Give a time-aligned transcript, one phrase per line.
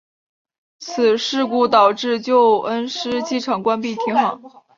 [0.79, 4.41] 此事故导致旧恩施机场关闭停航。